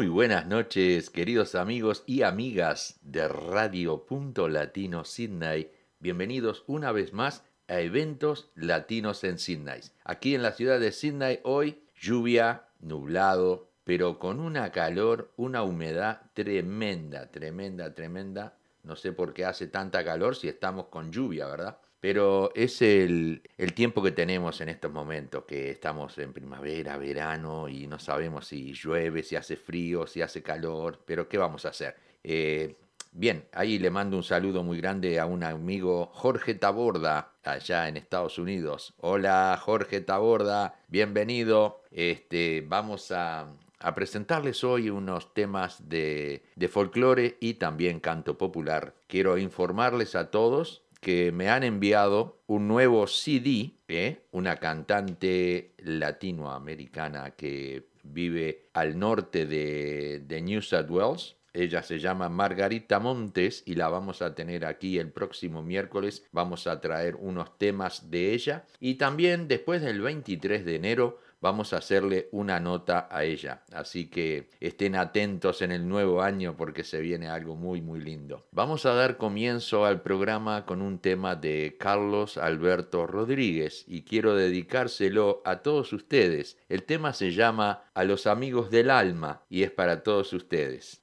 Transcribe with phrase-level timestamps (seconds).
[0.00, 5.70] Muy buenas noches, queridos amigos y amigas de Radio Punto Latino Sydney.
[5.98, 9.82] Bienvenidos una vez más a eventos latinos en Sydney.
[10.02, 16.22] Aquí en la ciudad de Sydney hoy lluvia, nublado, pero con una calor, una humedad
[16.32, 18.56] tremenda, tremenda, tremenda.
[18.82, 21.76] No sé por qué hace tanta calor si estamos con lluvia, ¿verdad?
[22.00, 23.42] Pero es el,
[23.74, 28.72] tiempo que tenemos en estos momentos, que estamos en primavera, verano y no sabemos si
[28.72, 31.96] llueve, si hace frío, si hace calor, pero ¿qué vamos a hacer?
[32.24, 32.74] Eh,
[33.12, 37.98] bien, ahí le mando un saludo muy grande a un amigo Jorge Taborda, allá en
[37.98, 38.94] Estados Unidos.
[38.96, 41.82] Hola Jorge Taborda, bienvenido.
[41.90, 43.52] Este, vamos a,
[43.94, 48.94] presentarles hoy unos temas de, de folclore y también canto popular.
[49.06, 54.26] Quiero informarles a todos que me han enviado un nuevo CD, ¿eh?
[54.32, 61.36] una cantante latinoamericana que vive al norte de, de New South Wales.
[61.52, 66.24] Ella se llama Margarita Montes y la vamos a tener aquí el próximo miércoles.
[66.30, 68.66] Vamos a traer unos temas de ella.
[68.78, 73.62] Y también después del 23 de enero vamos a hacerle una nota a ella.
[73.72, 78.46] Así que estén atentos en el nuevo año porque se viene algo muy muy lindo.
[78.52, 84.34] Vamos a dar comienzo al programa con un tema de Carlos Alberto Rodríguez y quiero
[84.34, 86.58] dedicárselo a todos ustedes.
[86.68, 91.02] El tema se llama A los amigos del alma y es para todos ustedes.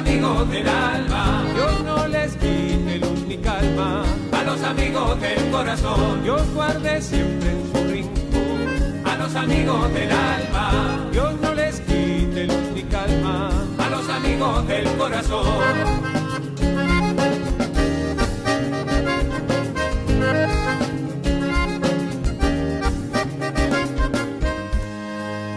[0.00, 1.44] amigos del alma.
[1.54, 4.02] Dios no les quite luz ni calma
[4.32, 6.22] a los amigos del corazón.
[6.22, 11.08] Dios guarde siempre en su rincón a los amigos del alma.
[11.12, 15.46] Dios no les quite luz ni calma a los amigos del corazón.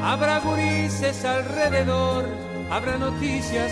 [0.03, 2.25] Habrá gurises alrededor,
[2.69, 3.71] habrá noticias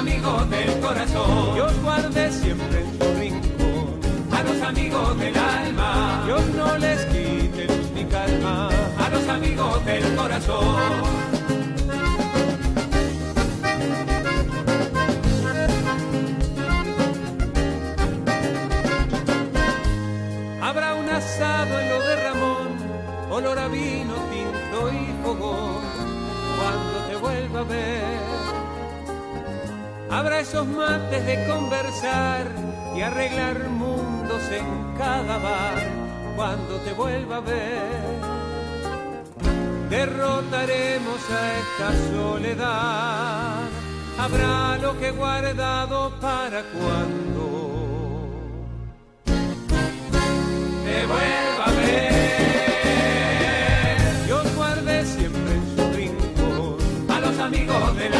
[0.00, 1.54] Amigos del corazón.
[1.54, 4.00] Dios guarde siempre en su rincón
[4.32, 6.22] a los amigos del alma.
[6.24, 11.20] Dios no les quite luz ni calma a los amigos del corazón.
[21.42, 22.68] en lo de Ramón,
[23.30, 25.80] olor a vino, tinto y fogón,
[26.58, 28.39] cuando te vuelva a ver.
[30.10, 32.46] Habrá esos mates de conversar
[32.96, 34.66] y arreglar mundos en
[34.98, 35.78] cada bar,
[36.34, 38.40] cuando te vuelva a ver.
[39.88, 43.68] Derrotaremos a esta soledad,
[44.18, 47.44] habrá lo que guardado para cuando
[50.84, 52.36] te vuelva a ver.
[54.26, 56.76] Dios guarde siempre en su rincón
[57.08, 58.19] a los amigos del alma.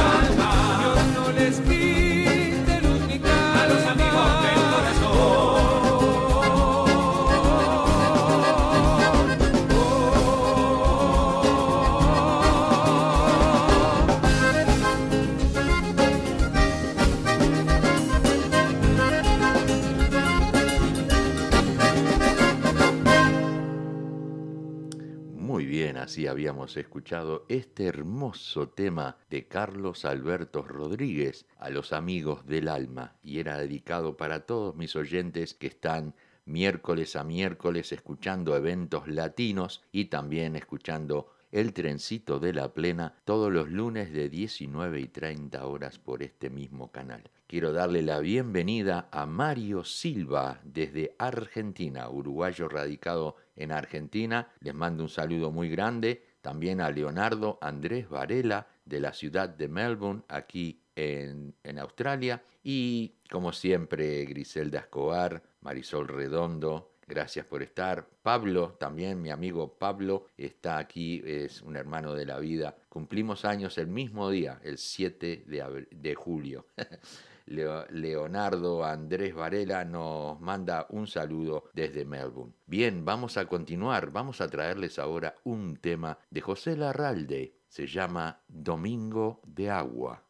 [26.11, 33.15] así habíamos escuchado este hermoso tema de Carlos Alberto Rodríguez a los amigos del alma
[33.23, 36.13] y era dedicado para todos mis oyentes que están
[36.43, 43.49] miércoles a miércoles escuchando eventos latinos y también escuchando el trencito de la plena todos
[43.49, 47.23] los lunes de 19 y 30 horas por este mismo canal.
[47.47, 54.49] Quiero darle la bienvenida a Mario Silva desde Argentina, uruguayo radicado en Argentina.
[54.59, 56.23] Les mando un saludo muy grande.
[56.41, 62.41] También a Leonardo Andrés Varela de la ciudad de Melbourne, aquí en, en Australia.
[62.63, 68.07] Y como siempre, Griselda Escobar, Marisol Redondo, Gracias por estar.
[68.23, 72.77] Pablo, también mi amigo Pablo, está aquí, es un hermano de la vida.
[72.87, 76.67] Cumplimos años el mismo día, el 7 de, de julio.
[77.51, 82.53] Leonardo Andrés Varela nos manda un saludo desde Melbourne.
[82.65, 88.41] Bien, vamos a continuar, vamos a traerles ahora un tema de José Larralde, se llama
[88.47, 90.23] Domingo de Agua.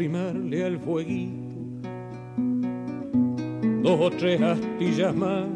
[0.00, 1.50] Arrimarle al fueguito
[3.82, 5.46] dos o tres astillas más,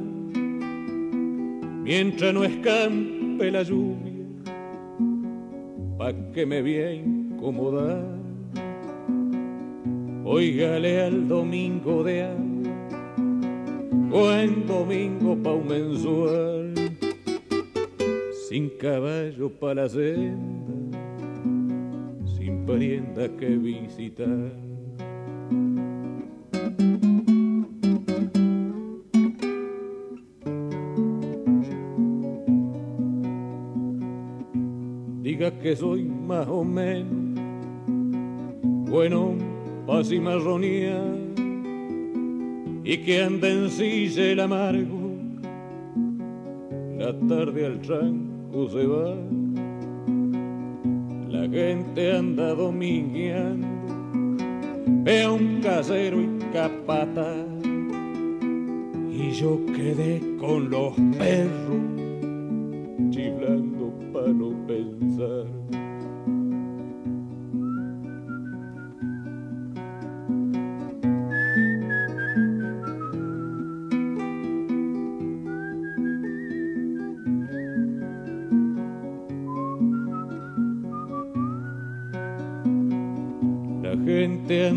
[1.82, 4.26] mientras no escampe la lluvia,
[5.96, 8.04] pa' que me voy a incomodar.
[10.26, 12.72] Óigale al domingo de agua,
[14.10, 16.74] buen domingo pa' un mensual,
[18.48, 20.73] sin caballo pa' la senda
[22.66, 24.52] parienda que visitar.
[35.22, 37.24] Diga que soy más o menos
[38.94, 39.34] bueno,
[39.88, 41.02] paz y marronía
[42.84, 45.16] y que anda en silla el amargo.
[46.96, 49.16] La tarde al tranco se va
[51.34, 53.66] la gente anda domingueando,
[55.02, 57.34] ve un casero y capata,
[59.10, 61.93] y yo quedé con los perros,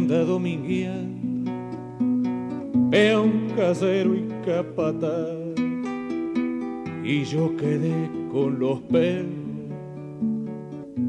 [0.08, 1.52] anda domingueando,
[3.22, 5.36] un casero y capataz,
[7.04, 9.28] y yo quedé con los perros,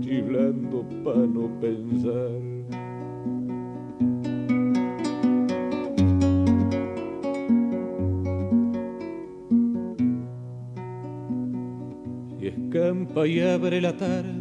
[0.00, 2.40] chiflando para no pensar.
[12.40, 14.35] Si escampa y abre la tarde,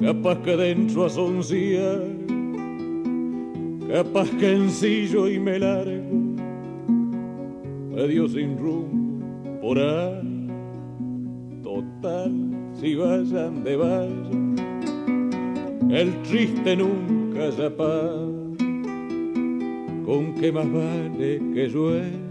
[0.00, 2.15] capaz que dentro a sonciar,
[3.88, 6.36] capaz que ensillo y me largo,
[7.94, 10.48] medio sin rumbo por ahí,
[11.62, 12.32] total,
[12.74, 14.56] si vayan de vayan,
[15.90, 18.26] el triste nunca se apaga,
[20.04, 22.25] con qué más vale que llueva,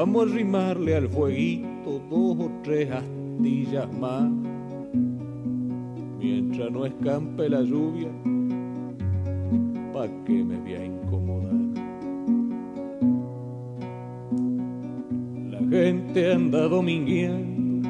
[0.00, 4.30] Vamos a rimarle al fueguito dos o tres astillas más,
[6.18, 8.08] mientras no escampe la lluvia,
[9.92, 10.80] pa' que me vea
[15.70, 17.86] gente anda domingueando,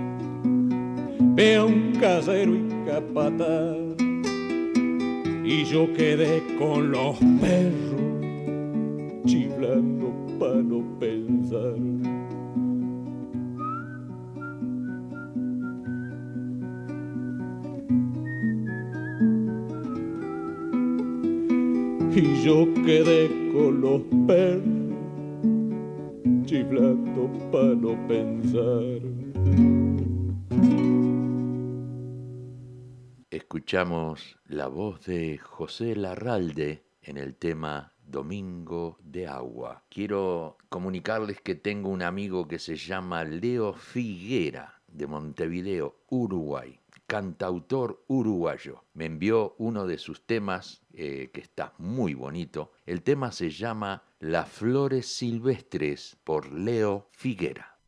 [1.36, 3.76] veo un casero y capataz,
[5.44, 8.09] y yo quedé con los perros,
[9.24, 11.76] chiflando para no pensar.
[22.12, 24.80] y yo quedé con los perros
[26.44, 29.00] chiflando para no pensar.
[33.30, 39.82] Escuchamos la voz de José Larralde en el tema Domingo de Agua.
[39.88, 48.04] Quiero comunicarles que tengo un amigo que se llama Leo Figuera de Montevideo, Uruguay cantautor
[48.06, 48.84] uruguayo.
[48.94, 52.70] Me envió uno de sus temas eh, que está muy bonito.
[52.86, 57.79] El tema se llama Las Flores Silvestres por Leo Figuera.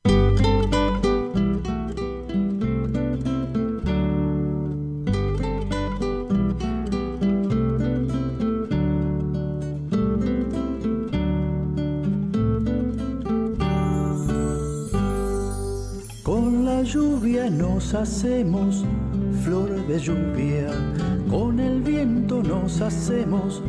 [21.31, 23.63] Con el viento nos hacemos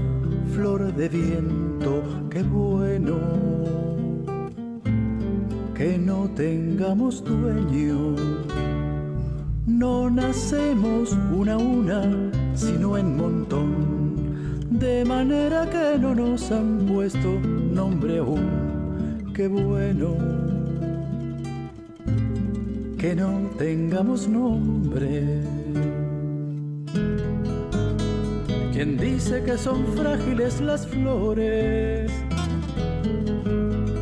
[0.51, 3.17] flor de viento, qué bueno
[5.75, 8.15] que no tengamos dueño.
[9.67, 17.39] No nacemos una a una, sino en montón, de manera que no nos han puesto
[17.41, 20.15] nombre aún, qué bueno
[22.97, 25.52] que no tengamos nombre.
[28.83, 32.11] ¿Quién dice que son frágiles las flores?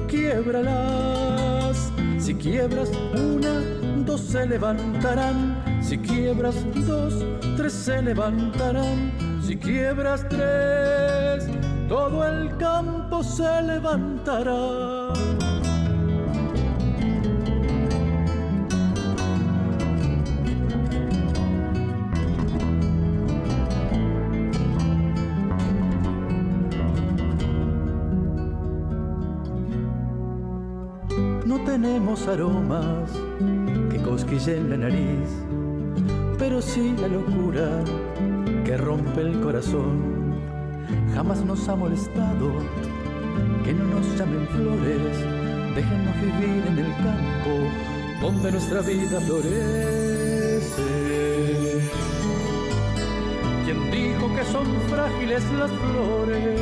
[0.08, 3.60] Quiebralas, si quiebras una,
[4.08, 6.56] dos se levantarán, si quiebras
[6.88, 7.24] dos,
[7.56, 9.12] tres se levantarán,
[9.46, 11.48] si quiebras tres,
[11.88, 15.01] todo el campo se levantará.
[32.28, 33.12] Aromas
[33.90, 35.30] que cosquillen la nariz,
[36.38, 37.84] pero sí la locura
[38.66, 40.36] que rompe el corazón.
[41.14, 42.52] Jamás nos ha molestado
[43.64, 45.18] que no nos llamen flores,
[45.76, 50.82] déjenos vivir en el campo donde nuestra vida florece.
[53.66, 56.62] ¿Quién dijo que son frágiles las flores?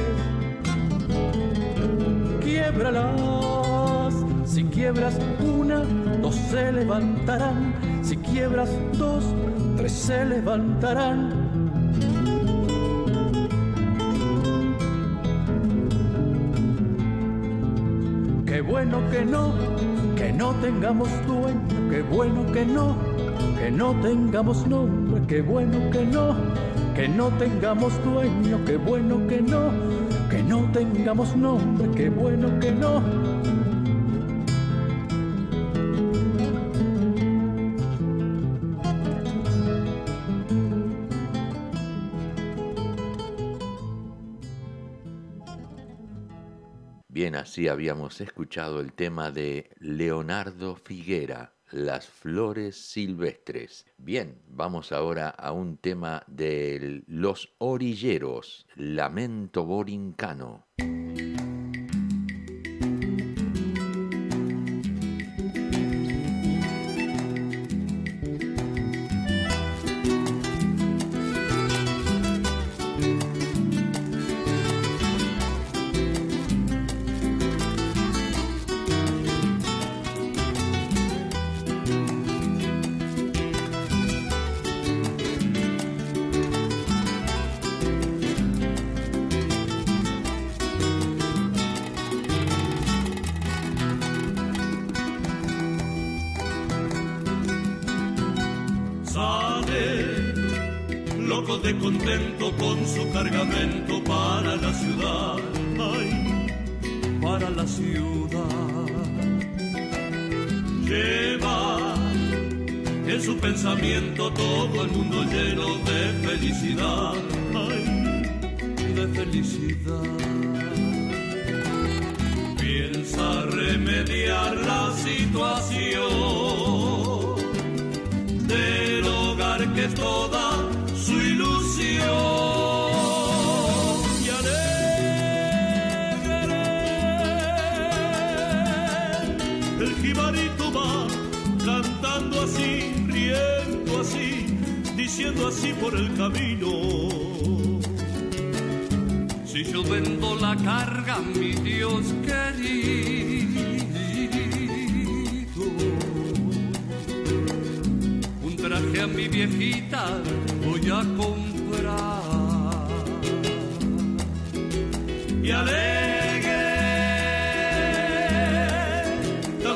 [2.41, 4.13] Quiebralas
[4.45, 5.19] si quiebras
[6.21, 7.73] dos se levantarán.
[8.01, 9.23] Si quiebras dos,
[9.77, 11.49] tres se levantarán.
[18.45, 19.53] Qué bueno que no,
[20.15, 21.89] que no tengamos dueño.
[21.89, 22.95] Qué bueno que no,
[23.57, 25.21] que no tengamos nombre.
[25.27, 26.35] Qué bueno que no,
[26.95, 28.59] que no tengamos dueño.
[28.65, 29.71] Qué bueno que no,
[30.29, 31.89] que no tengamos nombre.
[31.95, 33.18] Qué bueno que no
[47.39, 53.85] así habíamos escuchado el tema de Leonardo Figuera, Las Flores Silvestres.
[53.97, 60.68] Bien, vamos ahora a un tema de Los Orilleros, Lamento Borincano.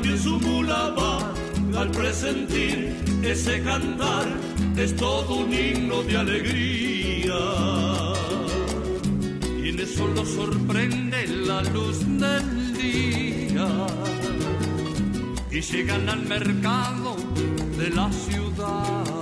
[0.03, 1.33] También su mula va
[1.79, 2.93] al presentir
[3.23, 4.27] ese cantar,
[4.75, 7.39] es todo un himno de alegría
[9.63, 13.67] y en eso lo sorprende la luz del día
[15.49, 17.15] y llegan al mercado
[17.77, 19.12] de la ciudad.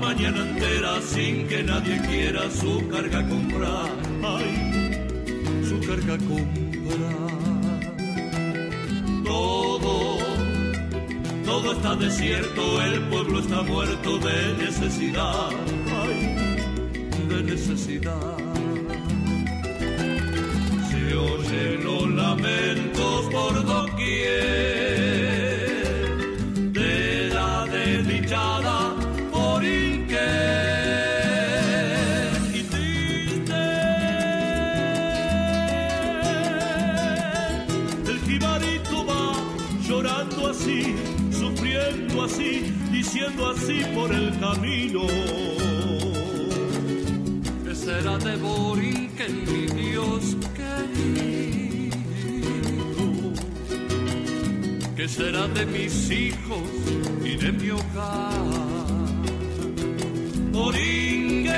[0.00, 3.90] Mañana entera sin que nadie quiera su carga comprar.
[4.22, 4.50] Ay,
[5.68, 7.20] su carga comprar.
[9.24, 10.18] Todo
[11.44, 15.50] todo está desierto, el pueblo está muerto de necesidad,
[16.02, 16.36] ay,
[17.28, 18.36] de necesidad.
[20.90, 24.79] Se oyen los lamentos por doquier
[43.12, 45.00] diciendo así por el camino.
[47.64, 51.96] ¿Qué será de Borinquen, mi Dios querido?
[54.96, 56.62] ¿Qué será de mis hijos
[57.24, 58.30] y de mi hogar?
[60.52, 61.52] Borinquen,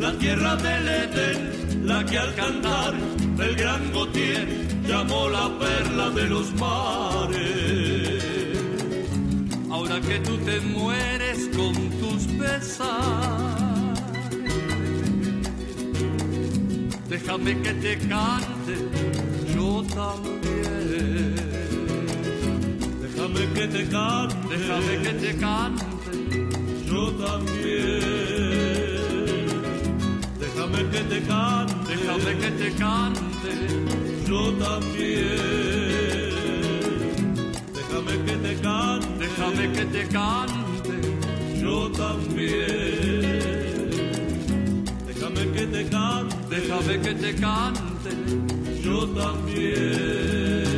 [0.00, 2.94] la tierra del Edén, la que al cantar
[3.40, 4.48] el gran Gautier
[4.86, 7.67] llamó la perla de los mares.
[9.88, 12.88] Que tú te mueres con tus pesares,
[17.08, 18.76] déjame que te cante
[19.54, 21.34] yo también.
[23.00, 25.84] Déjame que te cante, déjame que te cante
[26.86, 28.28] yo también.
[30.38, 33.50] Déjame que te cante, déjame que te cante
[34.26, 36.07] yo también.
[38.08, 43.58] Déjame que te cante, déjame que te cante, yo también.
[45.06, 48.10] Déjame que te cante, déjame que te cante,
[48.82, 50.68] yo también.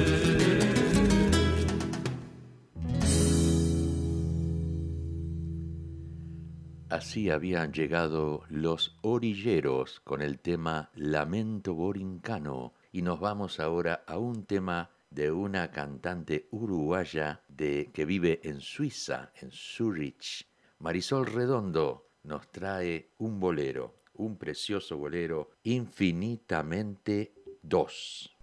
[6.88, 14.19] Así habían llegado los orilleros con el tema Lamento Borincano y nos vamos ahora a
[14.19, 20.46] un tema de una cantante uruguaya de, que vive en Suiza, en Zurich.
[20.79, 28.37] Marisol Redondo nos trae un bolero, un precioso bolero, infinitamente dos.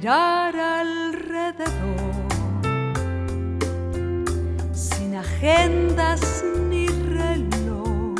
[0.00, 1.68] Mirar alrededor,
[4.72, 8.16] sin agendas ni reloj,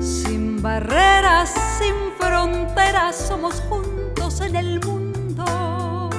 [0.00, 6.10] sin barreras, sin fronteras, somos juntos en el mundo,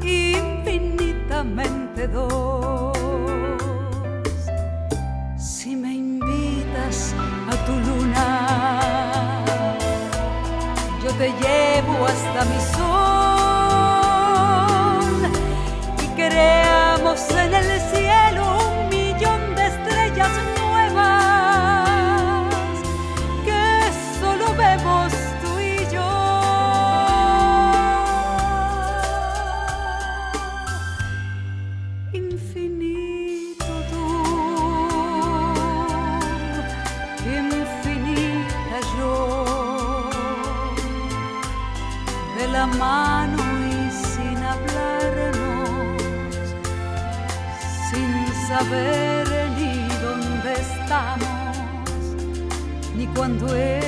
[0.00, 2.87] infinitamente dos.
[12.08, 12.77] Hasta mi
[48.68, 49.26] saber
[49.56, 51.56] ni dónde estamos,
[52.96, 53.87] ni cuándo esto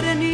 [0.00, 0.29] saber ni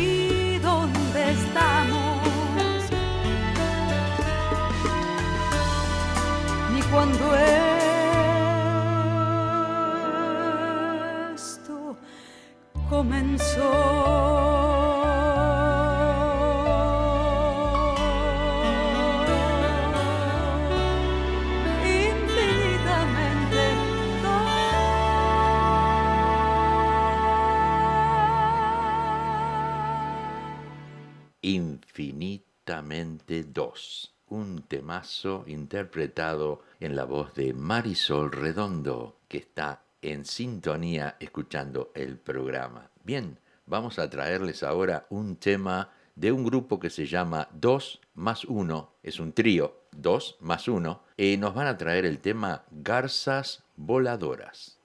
[33.77, 41.17] Infinitamente 2, un temazo interpretado en la voz de Marisol Redondo, que está en sintonía
[41.21, 42.91] escuchando el programa.
[43.05, 48.45] Bien, vamos a traerles ahora un tema de un grupo que se llama 2 más
[48.45, 53.63] 1, es un trío, 2 más 1, y nos van a traer el tema Garzas
[53.77, 54.81] Voladoras.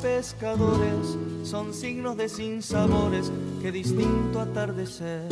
[0.00, 5.28] Pescadores son signos de sinsabores que distinto atardecer.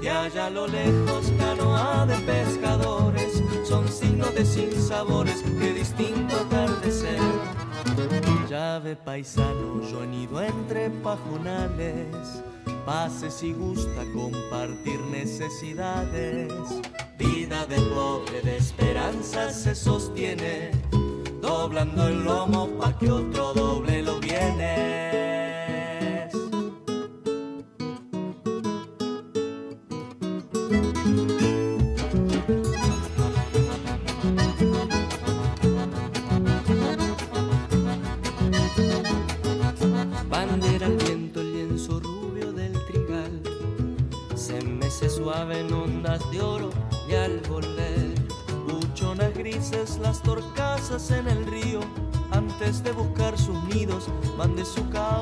[0.00, 7.18] Y allá a lo lejos canoa de pescadores son signos de sinsabores que distinto atardecer.
[8.48, 12.42] Llave paisano, yo nido entre pajonales,
[12.86, 16.52] pase si gusta compartir necesidades.
[17.18, 20.70] Vida de pobre de esperanza se sostiene
[21.42, 22.68] doblando el lomo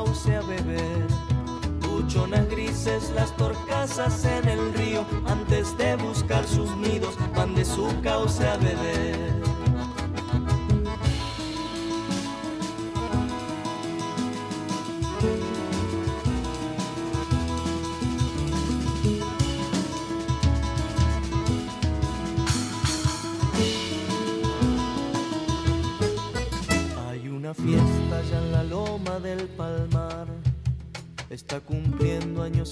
[0.05, 1.07] cauce a beber.
[1.81, 7.87] Buchonas grises las torcasas en el río, antes de buscar sus nidos, van de su
[8.03, 9.40] cauce a beber.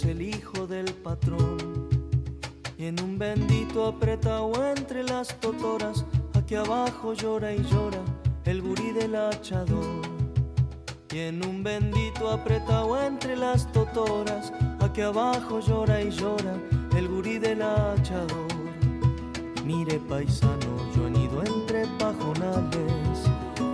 [0.05, 1.89] El hijo del patrón.
[2.79, 7.99] Y en un bendito apretado entre las totoras, aquí abajo llora y llora
[8.45, 10.07] el gurí del hachador.
[11.13, 16.55] Y en un bendito apretado entre las totoras, aquí abajo llora y llora
[16.97, 18.49] el gurí del hachador.
[19.65, 23.19] Mire paisano, yo he ido entre pajonales,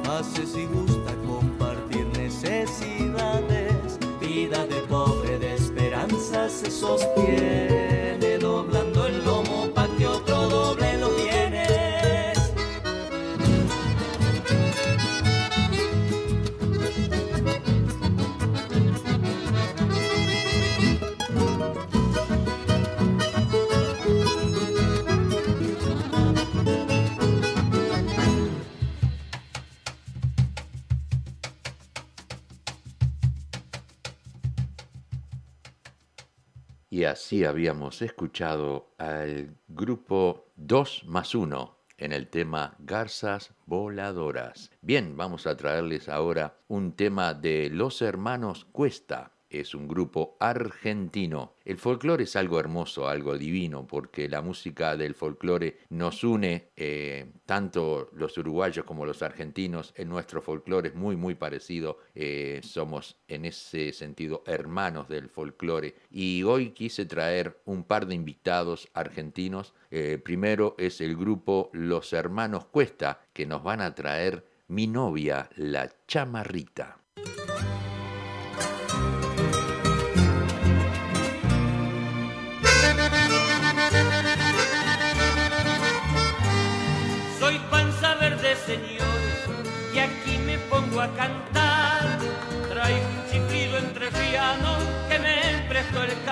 [0.08, 5.13] hace si gusta compartir necesidades, vida de pobre
[6.34, 8.93] esperanza se sostiene doblando
[37.14, 44.72] así habíamos escuchado al grupo 2 más 1 en el tema Garzas Voladoras.
[44.82, 49.30] Bien, vamos a traerles ahora un tema de los hermanos Cuesta.
[49.60, 51.54] Es un grupo argentino.
[51.64, 57.26] El folclore es algo hermoso, algo divino, porque la música del folclore nos une, eh,
[57.46, 59.94] tanto los uruguayos como los argentinos.
[59.96, 61.98] En nuestro folclore es muy, muy parecido.
[62.16, 65.94] eh, somos en ese sentido hermanos del folclore.
[66.10, 69.72] Y hoy quise traer un par de invitados argentinos.
[69.92, 75.48] Eh, primero es el grupo Los Hermanos Cuesta, que nos van a traer Mi novia,
[75.56, 77.03] la chamarrita.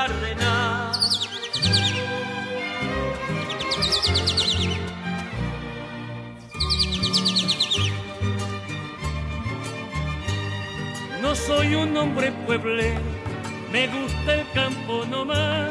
[0.02, 0.08] No
[11.36, 13.00] soy un hombre pueblero,
[13.70, 15.70] me gusta el campo nomás.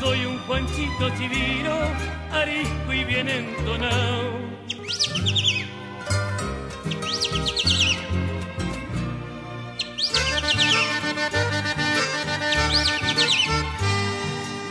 [0.00, 1.76] Soy un Juanchito chiviro,
[2.32, 4.24] arisco y bien entonado.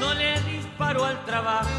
[0.03, 1.69] No le disparo al trabajo,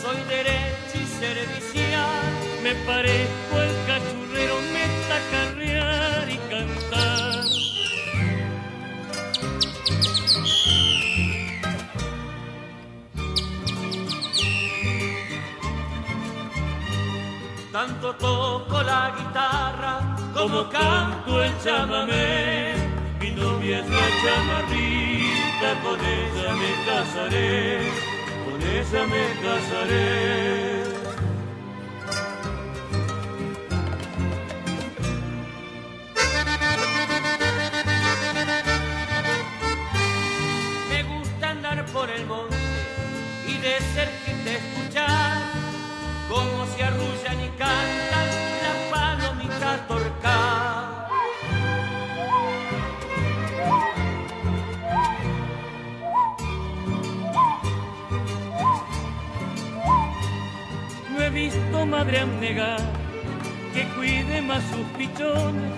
[0.00, 2.32] soy derecho y servicial.
[2.62, 7.44] Me parezco el cachurrero, me tacarrear y cantar.
[17.72, 22.74] Tanto toco la guitarra como canto el chamamé.
[23.20, 25.27] Mi novia es la chamarrita,
[25.60, 27.80] con ella me casaré,
[28.44, 30.87] con ella me casaré.
[63.74, 65.72] Que cuide más sus pichones.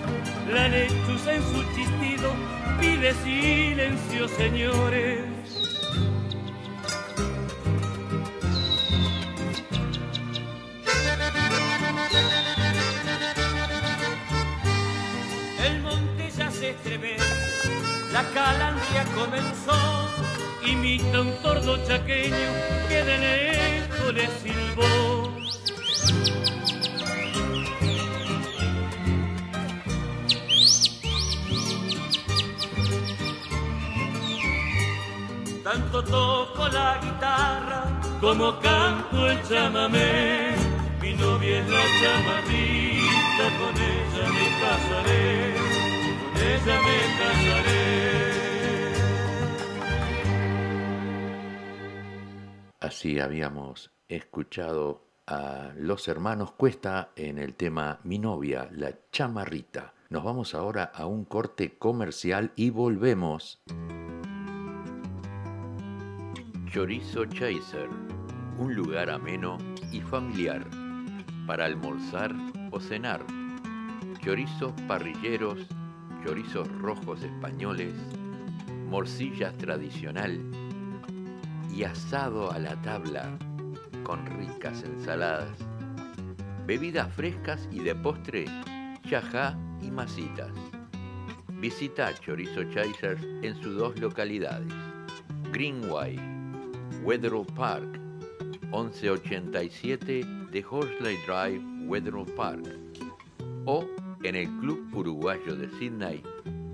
[0.49, 2.31] La lechuza en su chistido
[2.79, 5.25] pide silencio, señores.
[15.65, 17.23] El monte ya se estremece,
[18.13, 20.09] la calandria comenzó.
[20.65, 22.50] Imita un tordo chaqueño
[38.31, 40.55] como canto el chamamé.
[41.01, 45.53] Mi novia es la chamarrita, con ella me casaré,
[46.21, 47.81] con ella me casaré.
[52.79, 59.93] Así habíamos escuchado a los hermanos Cuesta en el tema Mi novia, la chamarrita.
[60.09, 63.61] Nos vamos ahora a un corte comercial y volvemos.
[66.71, 67.89] Chorizo Chaser,
[68.57, 69.57] un lugar ameno
[69.91, 70.65] y familiar
[71.47, 72.33] para almorzar
[72.71, 73.25] o cenar.
[74.23, 75.67] Chorizos parrilleros,
[76.23, 77.93] chorizos rojos españoles,
[78.89, 80.39] morcillas tradicional,
[81.73, 83.37] y asado a la tabla
[84.03, 85.57] con ricas ensaladas,
[86.65, 88.45] bebidas frescas y de postre,
[89.07, 90.51] chajá y masitas.
[91.59, 94.73] Visita Chorizo Chasers en sus dos localidades,
[95.51, 96.19] Greenway,
[97.03, 98.00] Wetherill Park,
[98.71, 102.63] 1187 de Horsley Drive, Wetherill Park,
[103.65, 103.85] o
[104.23, 106.23] en el Club Uruguayo de Sydney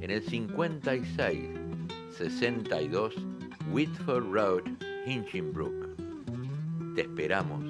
[0.02, 1.50] en el 56
[2.16, 3.16] 62
[3.72, 4.64] Whitford Road,
[5.08, 5.96] Hinchinbrook.
[6.96, 7.64] Te esperamos.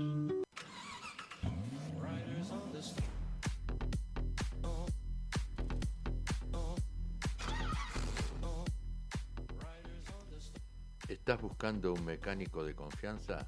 [11.08, 13.48] ¿Estás buscando un mecánico de confianza?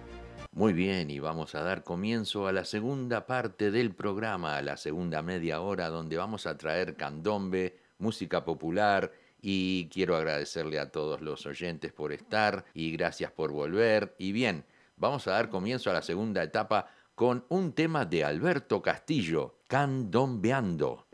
[0.53, 4.75] Muy bien, y vamos a dar comienzo a la segunda parte del programa, a la
[4.75, 11.21] segunda media hora, donde vamos a traer candombe, música popular, y quiero agradecerle a todos
[11.21, 14.13] los oyentes por estar y gracias por volver.
[14.17, 14.65] Y bien,
[14.97, 21.07] vamos a dar comienzo a la segunda etapa con un tema de Alberto Castillo, Candombeando.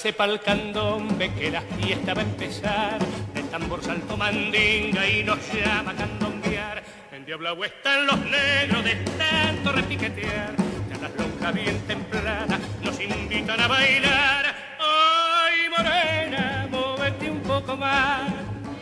[0.00, 2.98] Prepararse pa'l candombe que la fiesta va a empezar.
[3.34, 6.82] El tambor salto mandinga y nos llama candombear.
[7.12, 10.54] En Diablo están los negros de tanto repiquetear.
[10.88, 14.54] Ya las lonjas bien templadas nos invitan a bailar.
[14.80, 18.30] Ay, morena, móvete un poco más.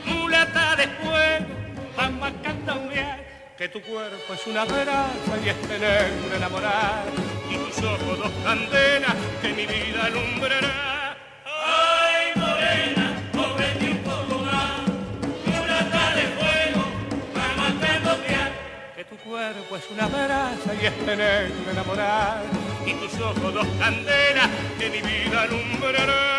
[0.04, 1.46] Mulata de fuego,
[1.96, 3.24] vamos a candombear.
[3.56, 7.06] Que tu cuerpo es una brasa y este negro enamorar
[7.50, 10.87] y tus ojos dos candelas que mi vida alumbrará.
[19.90, 22.42] Una brasa y este negro enamorar
[22.84, 26.37] y tus ojos dos candelas que mi vida alumbrará.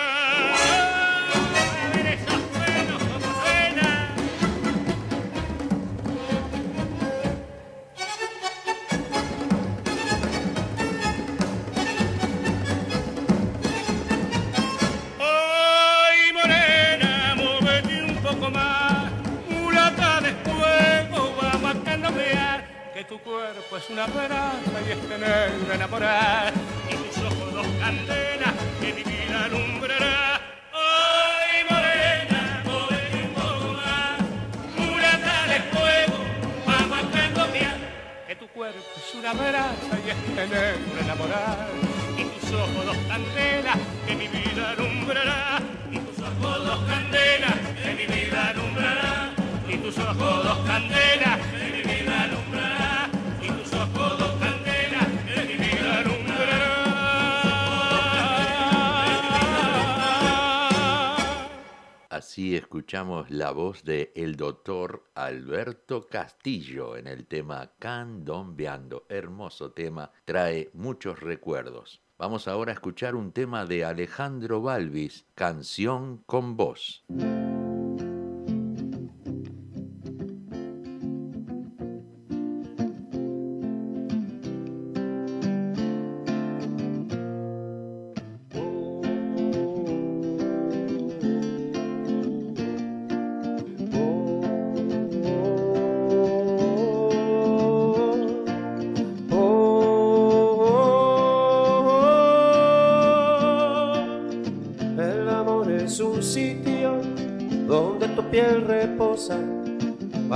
[62.90, 69.06] Escuchamos la voz de el doctor Alberto Castillo en el tema Candombeando.
[69.10, 72.02] Hermoso tema, trae muchos recuerdos.
[72.18, 77.06] Vamos ahora a escuchar un tema de Alejandro Balvis, Canción con voz.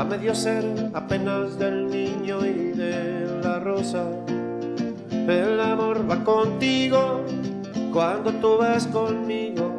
[0.03, 0.63] Medio ser
[0.93, 4.03] apenas del niño y de la rosa.
[5.11, 7.21] El amor va contigo
[7.91, 9.71] cuando tú vas conmigo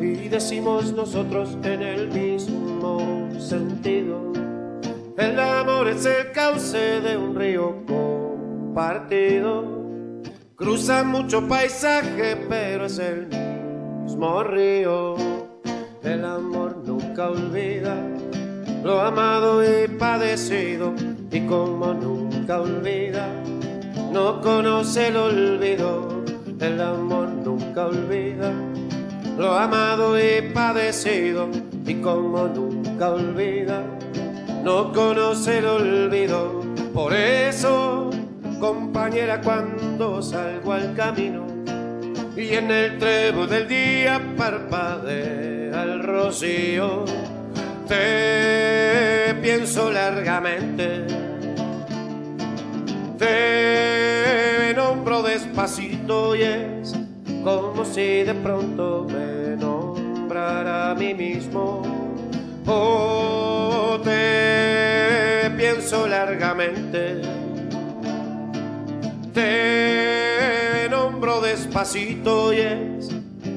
[0.00, 4.32] y decimos nosotros en el mismo sentido.
[5.16, 9.64] El amor es el cauce de un río compartido.
[10.54, 15.16] Cruza mucho paisaje, pero es el mismo río.
[16.02, 16.77] El amor
[17.18, 17.96] nunca olvida
[18.84, 20.94] lo amado y padecido,
[21.32, 23.26] y como nunca olvida,
[24.12, 26.22] no conoce el olvido,
[26.60, 28.52] el amor nunca olvida,
[29.36, 31.48] lo amado y padecido,
[31.84, 33.82] y como nunca olvida,
[34.62, 36.62] no conoce el olvido,
[36.94, 38.10] por eso,
[38.60, 41.47] compañera, cuando salgo al camino,
[42.38, 47.04] y en el trevo del día parpadea el rocío,
[47.88, 51.04] te pienso largamente,
[53.18, 56.94] te nombro despacito y es
[57.42, 61.82] como si de pronto me nombrara a mí mismo.
[62.66, 67.20] Oh, te pienso largamente,
[69.34, 70.77] te
[71.18, 73.08] despacito y es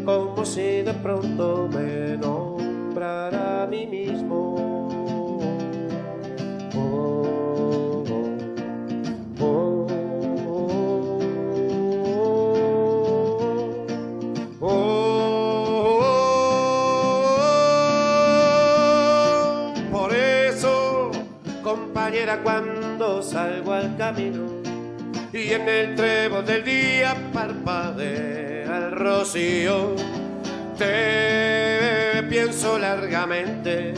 [0.04, 4.72] como si de pronto me nombrara a mí mismo.
[22.44, 24.61] cuando salgo al camino
[25.34, 29.96] y en el trevo del día parpadea el rocío.
[30.78, 33.94] Te pienso largamente,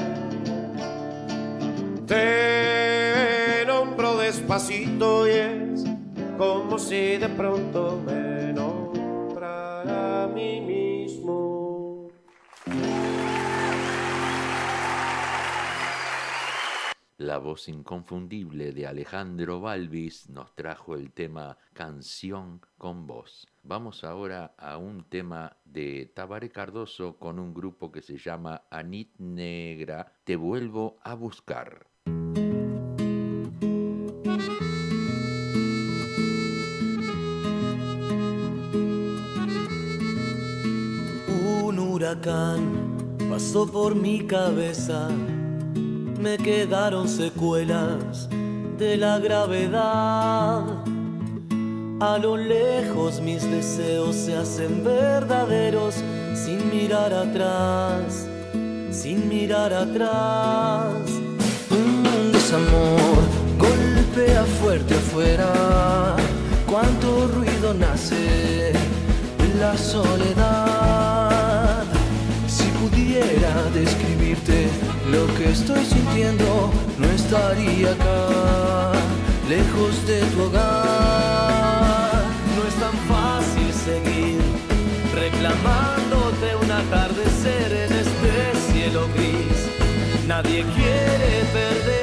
[2.05, 5.83] te nombro despacito y es
[6.37, 8.22] como si de pronto me
[17.23, 23.47] La voz inconfundible de Alejandro Balvis nos trajo el tema Canción con voz.
[23.63, 29.17] Vamos ahora a un tema de Tabaré Cardoso con un grupo que se llama Anit
[29.19, 31.87] Negra, Te vuelvo a buscar.
[41.25, 45.09] Un huracán pasó por mi cabeza
[46.23, 48.29] me quedaron secuelas
[48.77, 50.63] de la gravedad.
[51.99, 55.95] A lo lejos mis deseos se hacen verdaderos
[56.33, 58.25] sin mirar atrás,
[58.89, 60.95] sin mirar atrás.
[61.69, 63.19] Un desamor
[63.59, 66.15] golpea fuerte afuera,
[66.65, 70.62] cuánto ruido nace en la soledad.
[73.73, 74.67] Describirte
[75.11, 78.91] lo que estoy sintiendo no estaría acá,
[79.47, 82.23] lejos de tu hogar.
[82.55, 84.39] No es tan fácil seguir
[85.13, 90.27] reclamándote un atardecer en este cielo gris.
[90.27, 92.02] Nadie quiere perder.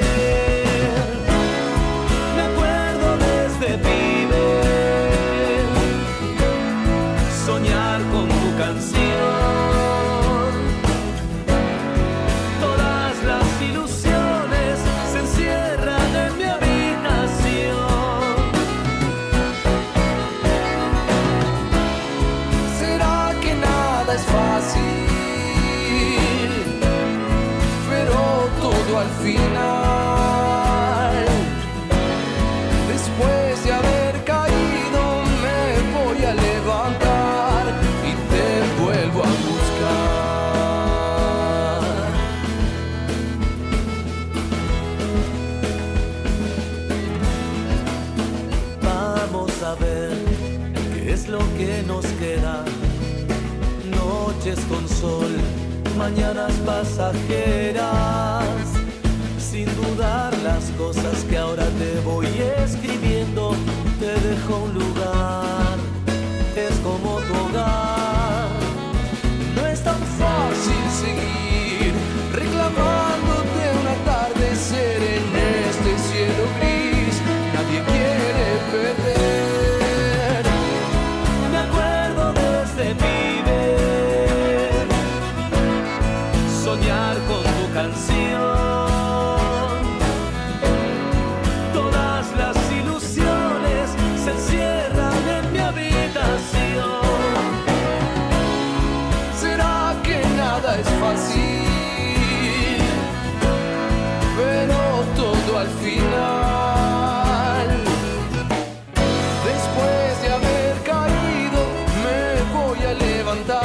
[112.93, 113.60] levantar.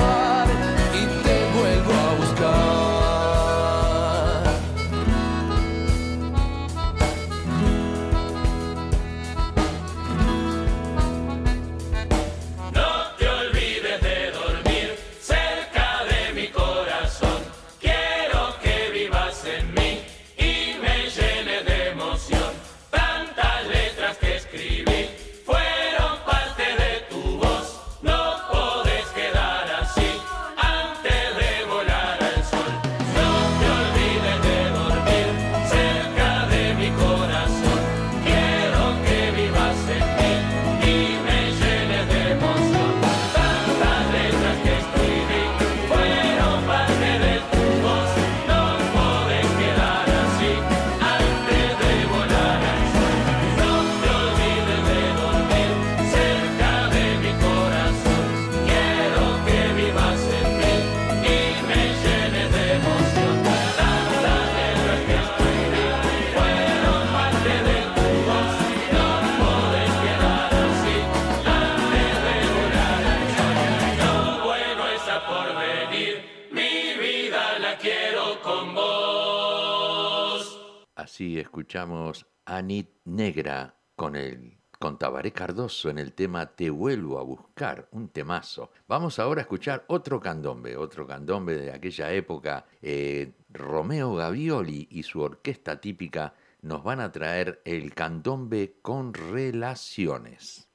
[83.96, 88.70] con el con Tabaré Cardoso en el tema Te vuelvo a buscar, un temazo.
[88.88, 92.66] Vamos ahora a escuchar otro candombe, otro candombe de aquella época.
[92.82, 100.68] Eh, Romeo Gavioli y su orquesta típica nos van a traer el candombe con relaciones.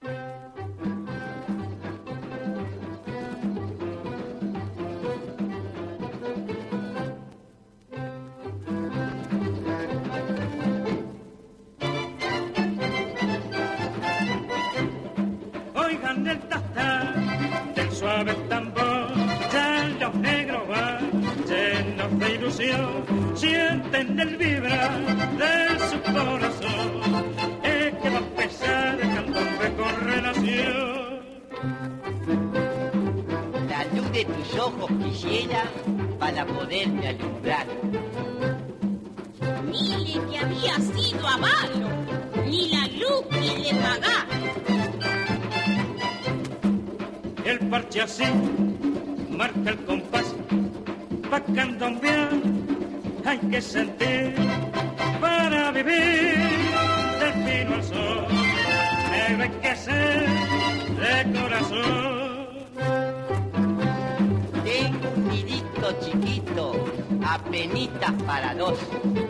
[36.42, 37.68] para poderme alumbrar.
[39.66, 41.90] Ni que había sido avaro,
[42.48, 44.26] ni la luz que le pagá.
[47.46, 48.24] El parche así
[49.30, 50.36] marca el compás,
[51.30, 52.30] pa' candombear
[53.26, 54.51] hay que sentir
[67.62, 69.21] Benita Paradosa.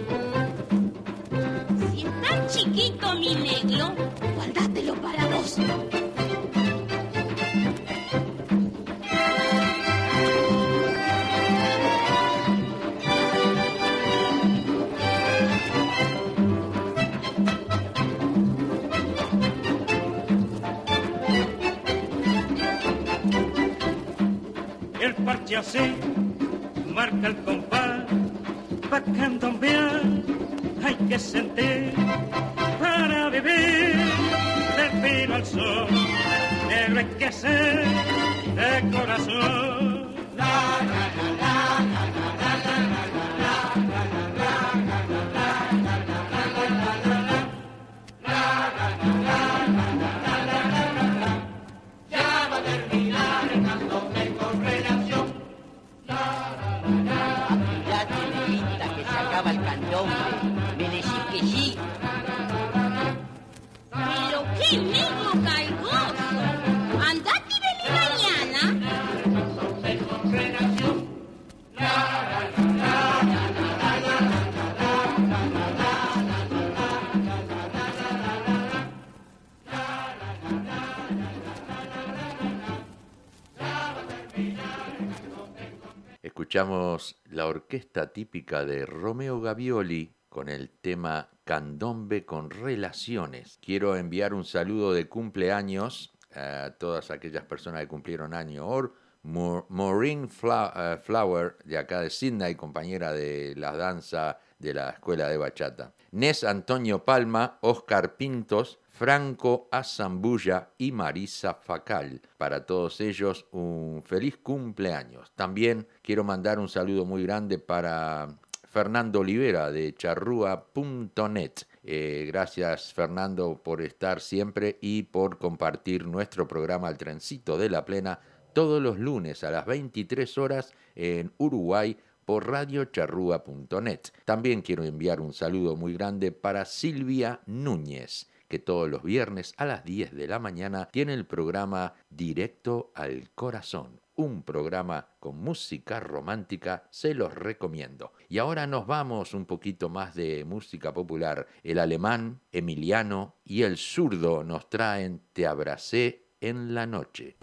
[86.64, 93.60] La orquesta típica de Romeo Gavioli con el tema Candombe con Relaciones.
[93.62, 98.90] Quiero enviar un saludo de cumpleaños a todas aquellas personas que cumplieron año hoy.
[99.24, 105.38] Maureen eh, Flower, de acá de Sydney, compañera de la danza de la Escuela de
[105.38, 105.94] Bachata.
[106.12, 112.22] Nes Antonio Palma, Oscar Pintos, Franco Azambulla y Marisa Facal.
[112.38, 115.32] Para todos ellos, un feliz cumpleaños.
[115.36, 118.38] También quiero mandar un saludo muy grande para
[118.70, 121.52] Fernando Olivera de charrúa.net.
[121.84, 127.84] Eh, gracias Fernando por estar siempre y por compartir nuestro programa El Trencito de la
[127.84, 128.20] Plena
[128.54, 134.02] todos los lunes a las 23 horas en Uruguay por radiocharrúa.net.
[134.26, 139.64] También quiero enviar un saludo muy grande para Silvia Núñez que todos los viernes a
[139.64, 144.02] las 10 de la mañana tiene el programa Directo al Corazón.
[144.16, 148.12] Un programa con música romántica, se los recomiendo.
[148.28, 151.48] Y ahora nos vamos un poquito más de música popular.
[151.64, 157.38] El alemán, Emiliano y el zurdo nos traen Te abracé en la noche.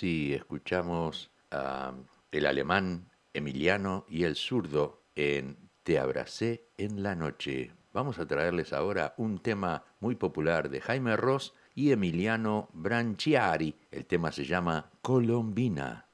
[0.00, 1.92] Así escuchamos a
[2.32, 7.72] el alemán Emiliano y el zurdo en Te abracé en la noche.
[7.92, 13.76] Vamos a traerles ahora un tema muy popular de Jaime Ross y Emiliano Branchiari.
[13.90, 16.06] El tema se llama Colombina.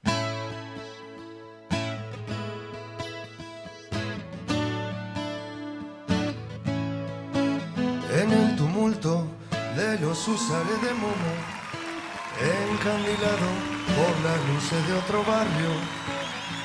[8.12, 9.28] En el tumulto
[9.76, 11.55] de los usares de Momo
[12.41, 13.49] encandilado
[13.97, 15.72] por las luces de otro barrio,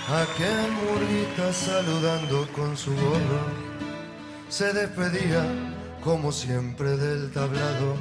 [0.10, 3.46] aquel murguita saludando con su gorro,
[4.50, 5.46] se despedía
[6.04, 7.96] como siempre del tablado,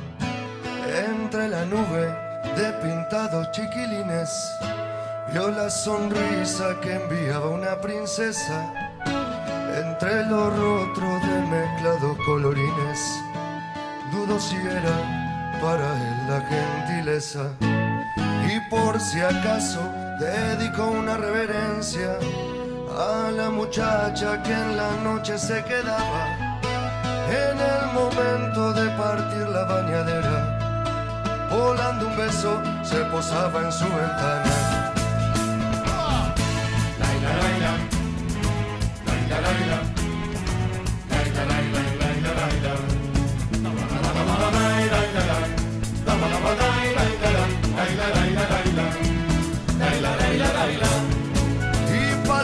[1.12, 2.12] entre la nube
[2.57, 4.31] de pintados chiquilines,
[5.33, 8.75] vio la sonrisa que enviaba una princesa,
[9.77, 12.99] entre los rostros de mezclados colorines,
[14.11, 15.20] dudo si era
[15.61, 17.45] para él la gentileza.
[18.49, 19.81] Y por si acaso
[20.19, 22.19] dedico una reverencia
[22.97, 26.23] a la muchacha que en la noche se quedaba
[27.31, 31.49] en el momento de partir la bañadera.
[31.51, 34.70] Volando un beso se posaba en su ventana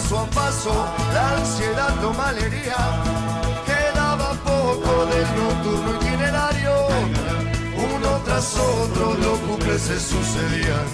[0.06, 2.76] paso a paso la ansiedad lo malhería.
[3.66, 6.74] Quedaba poco del nocturno itinerario,
[7.92, 10.86] uno tras otro los cumples se sucedían,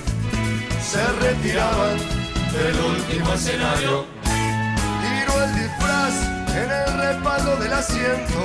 [0.81, 1.99] se retiraban
[2.53, 4.07] del último escenario.
[4.25, 6.15] Tiró el disfraz
[6.57, 8.41] en el respaldo del asiento,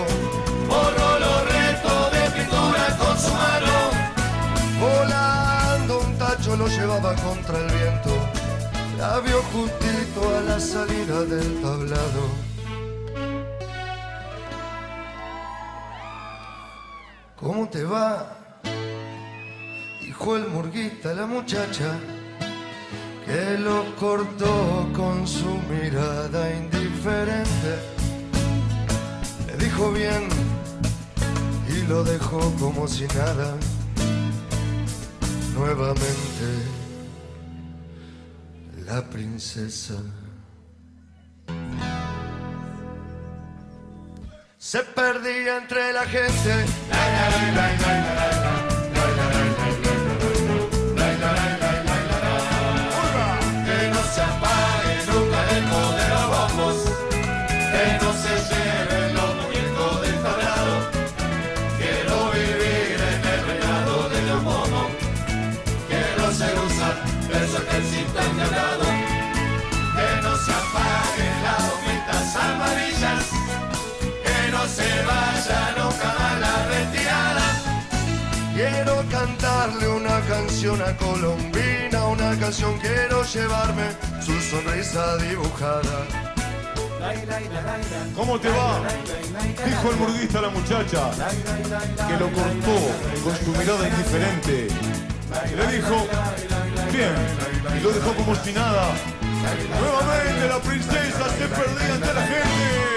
[0.67, 3.75] borró los retos de pintura con su mano,
[4.81, 8.26] volando un tacho lo llevaba contra el viento
[8.97, 12.23] la vio justito a la salida del tablado.
[17.35, 18.35] ¿Cómo te va?
[20.01, 21.99] Dijo el murguita la muchacha
[23.25, 27.71] que lo cortó con su mirada indiferente.
[29.45, 30.27] Le dijo bien
[31.69, 33.55] y lo dejó como si nada.
[35.53, 36.26] Nuevamente
[38.87, 39.95] la princesa.
[44.57, 46.65] se perdía entre la gente.
[74.77, 77.45] Se vaya nunca a la retirada.
[78.53, 83.85] Quiero cantarle una canción a Colombina, una canción quiero llevarme
[84.21, 85.97] su sonrisa dibujada.
[88.15, 88.81] ¿Cómo te va?
[89.65, 91.01] Dijo el murguista a la muchacha,
[92.07, 92.77] que lo cortó
[93.23, 94.67] con su mirada indiferente.
[95.57, 95.95] Le dijo,
[96.91, 97.15] bien,
[97.77, 98.85] y lo dejó como si nada.
[99.79, 102.96] Nuevamente la princesa se perdía ante la gente.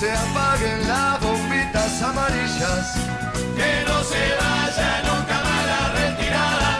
[0.00, 2.94] Se apaguen las bombitas amarillas.
[3.54, 6.70] Que no se vaya nunca más la retirada.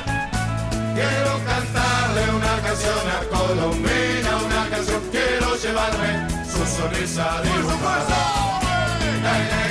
[0.94, 6.10] Quiero cantarle una canción a Colombina, una canción quiero llevarme
[6.50, 8.20] su sonrisa dibujada.
[9.00, 9.69] Que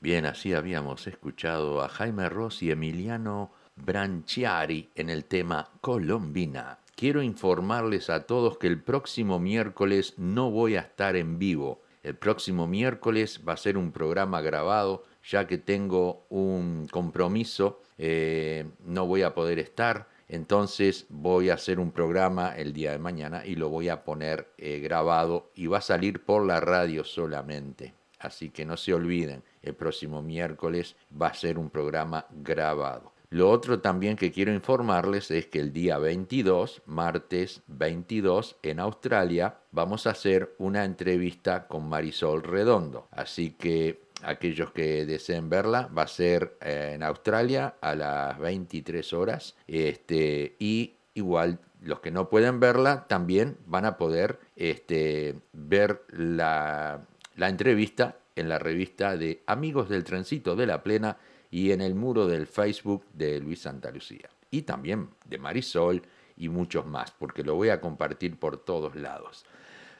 [0.00, 6.78] Bien, así habíamos escuchado a Jaime Ross y Emiliano Branchiari en el tema Colombina.
[6.94, 11.82] Quiero informarles a todos que el próximo miércoles no voy a estar en vivo.
[12.04, 18.66] El próximo miércoles va a ser un programa grabado, ya que tengo un compromiso, eh,
[18.84, 20.06] no voy a poder estar.
[20.28, 24.52] Entonces voy a hacer un programa el día de mañana y lo voy a poner
[24.58, 27.97] eh, grabado y va a salir por la radio solamente.
[28.18, 33.12] Así que no se olviden, el próximo miércoles va a ser un programa grabado.
[33.30, 39.58] Lo otro también que quiero informarles es que el día 22, martes 22, en Australia,
[39.70, 43.06] vamos a hacer una entrevista con Marisol Redondo.
[43.10, 49.12] Así que aquellos que deseen verla, va a ser eh, en Australia a las 23
[49.12, 49.56] horas.
[49.66, 57.06] Este, y igual los que no pueden verla también van a poder este, ver la,
[57.38, 61.16] la entrevista en la revista de Amigos del Trencito de la Plena
[61.52, 64.28] y en el muro del Facebook de Luis Santa Lucía.
[64.50, 66.02] Y también de Marisol
[66.36, 69.46] y muchos más, porque lo voy a compartir por todos lados.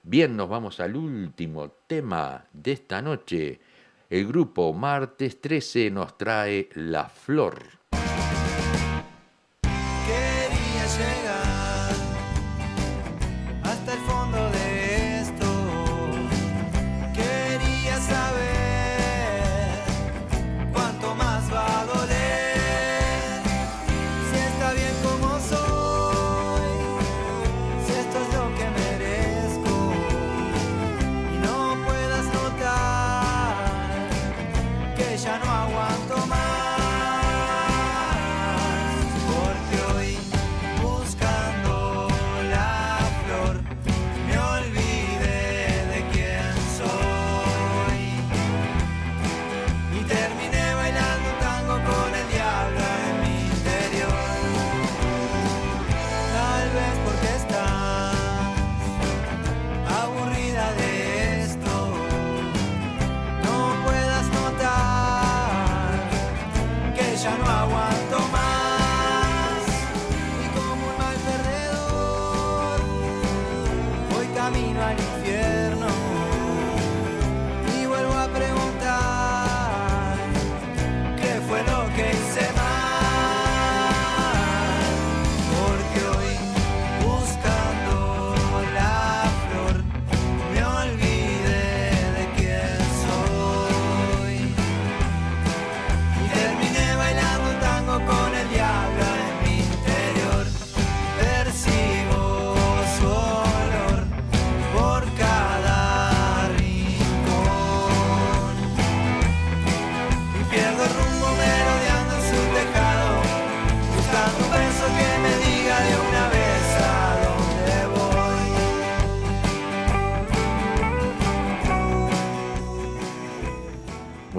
[0.03, 3.61] Bien, nos vamos al último tema de esta noche.
[4.11, 7.78] El grupo Martes 13 nos trae La Flor.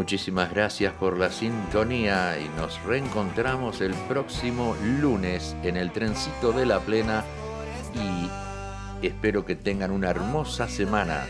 [0.10, 6.66] Muchísimas gracias por la sintonía y nos reencontramos el próximo lunes en el trencito de
[6.66, 7.24] la plena
[7.94, 11.28] y espero que tengan una hermosa semana.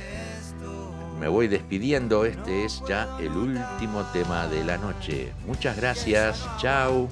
[1.20, 5.34] Me voy despidiendo, este es ya el último tema de la noche.
[5.46, 7.10] Muchas gracias, chao.